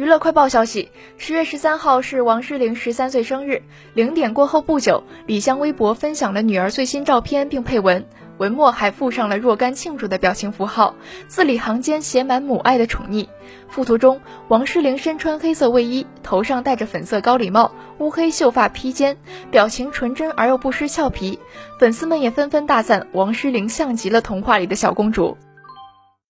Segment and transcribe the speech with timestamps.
[0.00, 3.60] 娱乐快报消息：十月十三号是王诗龄十三岁生日，
[3.92, 8.06] 零点过后不久，李湘微博分享了女儿最新照片，并配文，
[8.38, 10.94] 文末还附上了若干庆祝的表情符号，
[11.28, 13.28] 字里行间写满母爱的宠溺。
[13.68, 19.18] 附图中，王诗龄身穿黑色卫衣，头上戴着粉色高礼帽，乌黑秀发披肩，
[19.50, 21.38] 表情纯真而又不失俏皮。
[21.78, 25.36] 粉丝们也纷纷大赞王诗龄像极了童话里的小公主。